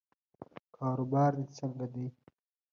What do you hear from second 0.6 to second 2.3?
کاروبار دې څنګه دی؟